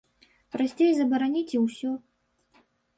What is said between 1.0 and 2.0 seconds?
забараніць і ўсё.